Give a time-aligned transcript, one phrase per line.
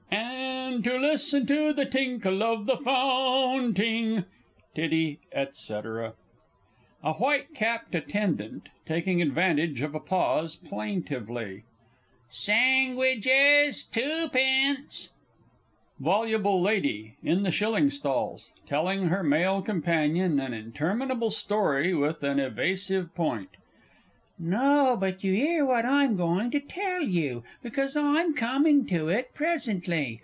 [0.73, 4.23] "And to listen to the tinkle of the Foun ting!"
[4.73, 5.19] (Tiddity,
[5.51, 6.13] &c.)_
[7.03, 11.63] A WHITE CAPPED ATTENDANT (taking advantage of a pause, plaintively).
[12.29, 15.11] Sengwidges, too pence!
[15.11, 16.01] [Illustration: THE SISTERS SILVERTWANG.]
[16.39, 22.39] VOLUBLE LADY in the Shilling Stalls (telling her Male Companion an interminable story with an
[22.39, 23.49] evasive point).
[24.39, 29.33] No, but you 'ear what I'm going to tell you, because I'm coming to it
[29.35, 30.19] presently.